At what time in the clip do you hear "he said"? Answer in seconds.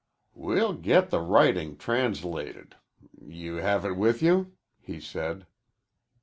4.79-5.45